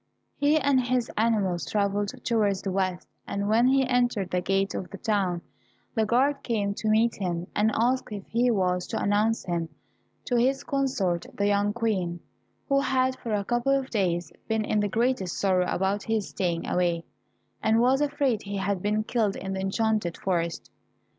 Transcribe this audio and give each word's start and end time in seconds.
He 0.35 0.57
and 0.57 0.79
his 0.81 1.11
animals 1.15 1.63
travelled 1.63 2.11
towards 2.25 2.63
the 2.63 2.71
west, 2.71 3.07
and 3.27 3.47
when 3.47 3.67
he 3.67 3.85
entered 3.85 4.31
the 4.31 4.41
gate 4.41 4.73
of 4.73 4.89
the 4.89 4.97
town, 4.97 5.43
the 5.93 6.07
guard 6.07 6.41
came 6.41 6.73
to 6.73 6.89
meet 6.89 7.17
him, 7.17 7.45
and 7.55 7.71
asked 7.75 8.11
if 8.11 8.25
he 8.25 8.49
was 8.49 8.87
to 8.87 8.99
announce 8.99 9.45
him 9.45 9.69
to 10.25 10.37
his 10.37 10.63
consort 10.63 11.27
the 11.35 11.45
young 11.45 11.71
Queen, 11.71 12.19
who 12.67 12.79
had 12.79 13.15
for 13.19 13.35
a 13.35 13.45
couple 13.45 13.77
of 13.77 13.91
days 13.91 14.33
been 14.47 14.65
in 14.65 14.79
the 14.79 14.89
greatest 14.89 15.37
sorrow 15.37 15.67
about 15.67 16.01
his 16.01 16.29
staying 16.29 16.67
away, 16.67 17.03
and 17.61 17.79
was 17.79 18.01
afraid 18.01 18.41
he 18.41 18.57
had 18.57 18.81
been 18.81 19.03
killed 19.03 19.35
in 19.35 19.53
the 19.53 19.59
enchanted 19.61 20.17
forest? 20.17 20.71